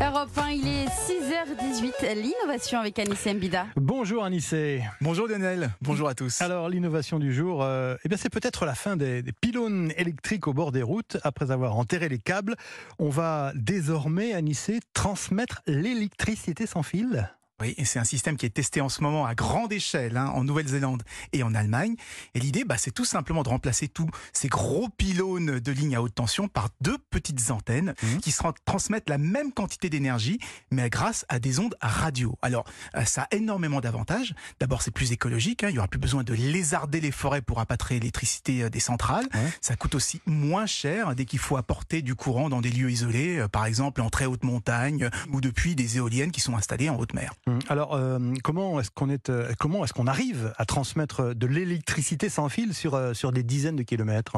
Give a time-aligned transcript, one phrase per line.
[0.00, 3.66] Europe 1, il est 6h18, l'innovation avec Anissé Mbida.
[3.76, 4.82] Bonjour Anissé.
[5.02, 6.40] Bonjour Lionel, bonjour à tous.
[6.40, 10.46] Alors l'innovation du jour, euh, eh bien c'est peut-être la fin des, des pylônes électriques
[10.48, 11.18] au bord des routes.
[11.22, 12.56] Après avoir enterré les câbles,
[12.98, 17.28] on va désormais, Anissé, transmettre l'électricité sans fil
[17.60, 20.26] oui, et c'est un système qui est testé en ce moment à grande échelle hein,
[20.34, 21.02] en Nouvelle-Zélande
[21.32, 21.94] et en Allemagne.
[22.34, 26.02] Et l'idée, bah, c'est tout simplement de remplacer tous ces gros pylônes de lignes à
[26.02, 28.20] haute tension par deux petites antennes Mhm.
[28.20, 30.38] qui se transmettent la même quantité d'énergie,
[30.70, 32.36] mais grâce à des ondes radio.
[32.42, 32.64] Alors,
[32.96, 34.34] euh, ça a énormément d'avantages.
[34.60, 35.64] D'abord, c'est plus écologique.
[35.64, 38.80] Hein, il y aura plus besoin de lézarder les forêts pour rapatrier l'électricité euh, des
[38.80, 39.26] centrales.
[39.34, 39.50] Ouais.
[39.60, 43.38] Ça coûte aussi moins cher dès qu'il faut apporter du courant dans des lieux isolés,
[43.38, 46.96] euh, par exemple en très haute montagne ou depuis des éoliennes qui sont installées en
[46.96, 47.34] haute mer.
[47.50, 51.46] Hum, Alors euh, comment est-ce qu'on est, euh, comment est-ce qu'on arrive à transmettre de
[51.46, 54.36] l'électricité sans fil sur euh, sur des dizaines de kilomètres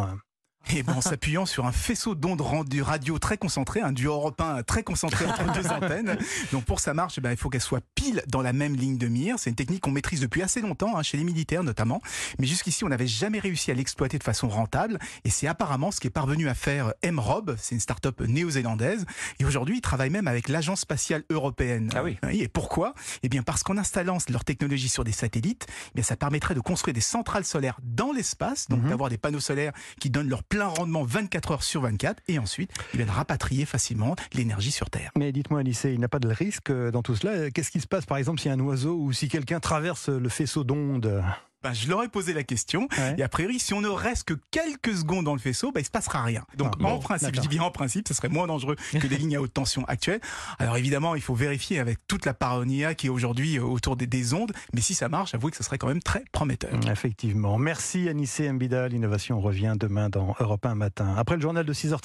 [0.71, 4.63] Et ben, en s'appuyant sur un faisceau d'ondes rendu radio très concentré, un duo européen
[4.63, 6.17] très concentré entre deux antennes.
[6.53, 8.75] Donc pour que ça marche, eh ben, il faut qu'elle soit pile dans la même
[8.75, 9.39] ligne de mire.
[9.39, 12.01] C'est une technique qu'on maîtrise depuis assez longtemps, hein, chez les militaires notamment.
[12.39, 14.99] Mais jusqu'ici, on n'avait jamais réussi à l'exploiter de façon rentable.
[15.25, 19.05] Et c'est apparemment ce qui est parvenu à faire MROB, c'est une start-up néo-zélandaise.
[19.41, 21.91] Et aujourd'hui, ils travaillent même avec l'Agence spatiale européenne.
[21.95, 22.17] Ah oui.
[22.33, 22.95] Et pourquoi?
[23.23, 26.61] Eh bien parce qu'en installant leur technologie sur des satellites, eh bien ça permettrait de
[26.61, 28.89] construire des centrales solaires dans l'espace, donc Mhm.
[28.91, 32.71] d'avoir des panneaux solaires qui donnent leur plein rendement 24 heures sur 24, et ensuite
[32.93, 35.11] bien, de rapatrier facilement l'énergie sur Terre.
[35.17, 37.51] Mais dites-moi Anissé, il n'y a pas de risque euh, dans tout cela?
[37.51, 40.63] Qu'est-ce qui se passe par exemple si un oiseau ou si quelqu'un traverse le faisceau
[40.63, 41.25] d'ondes?
[41.63, 43.15] Ben, je leur ai posé la question, Ouais.
[43.19, 45.85] et a priori, si on ne reste que quelques secondes dans le faisceau, ben, il
[45.85, 46.45] se passera rien.
[46.57, 49.07] Donc Ah, bon, en principe, je dis bien en principe, ce serait moins dangereux que
[49.07, 50.21] les lignes à haute tension actuelles.
[50.59, 54.07] Alors évidemment, il faut vérifier avec toute la paranoïa qui est aujourd'hui euh, autour des,
[54.07, 56.71] des ondes, mais si ça marche, avouez que ce serait quand même très prometteur.
[56.91, 57.59] Effectivement.
[57.59, 58.89] Merci Anissé Mbida.
[58.89, 61.15] L'innovation revient demain dans Europe 1 matin.
[61.17, 62.01] Après le journal de 6h30.